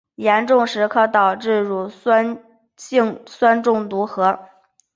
[0.15, 2.43] 严重时可导致乳酸
[2.75, 4.49] 性酸中毒和。